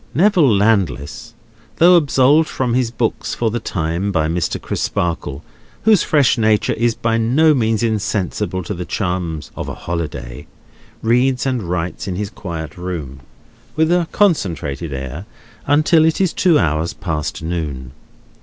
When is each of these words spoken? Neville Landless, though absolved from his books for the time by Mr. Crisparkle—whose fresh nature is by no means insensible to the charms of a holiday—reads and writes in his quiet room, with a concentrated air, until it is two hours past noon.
Neville 0.15 0.51
Landless, 0.55 1.35
though 1.75 1.93
absolved 1.95 2.49
from 2.49 2.73
his 2.73 2.89
books 2.89 3.35
for 3.35 3.51
the 3.51 3.59
time 3.59 4.11
by 4.11 4.27
Mr. 4.27 4.59
Crisparkle—whose 4.59 6.01
fresh 6.01 6.39
nature 6.39 6.73
is 6.73 6.95
by 6.95 7.19
no 7.19 7.53
means 7.53 7.83
insensible 7.83 8.63
to 8.63 8.73
the 8.73 8.83
charms 8.83 9.51
of 9.55 9.69
a 9.69 9.75
holiday—reads 9.75 11.45
and 11.45 11.61
writes 11.61 12.07
in 12.07 12.15
his 12.15 12.31
quiet 12.31 12.77
room, 12.79 13.19
with 13.75 13.91
a 13.91 14.07
concentrated 14.11 14.91
air, 14.91 15.27
until 15.67 16.03
it 16.03 16.19
is 16.19 16.33
two 16.33 16.57
hours 16.57 16.93
past 16.93 17.43
noon. 17.43 17.91